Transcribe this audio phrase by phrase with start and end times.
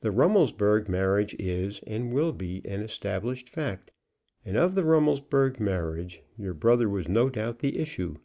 [0.00, 3.90] The Rummelsburg marriage is, and will be, an established fact,
[4.44, 8.16] and of the Rummelsburg marriage your brother was no doubt the issue.